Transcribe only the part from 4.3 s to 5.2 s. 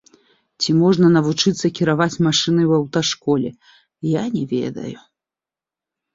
не ведаю.